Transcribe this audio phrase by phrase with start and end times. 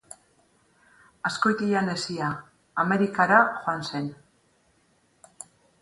[1.31, 2.31] Azkoitian hezia,
[2.87, 4.13] Amerikara joan zen.